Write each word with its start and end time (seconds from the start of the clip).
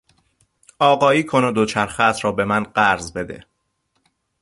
آقایی 0.79 1.23
کن 1.23 1.43
و 1.43 1.51
دوچرخهات 1.51 2.25
را 2.25 2.31
به 2.31 2.45
من 2.45 2.63
قرض 2.63 3.11
بده. 3.13 3.43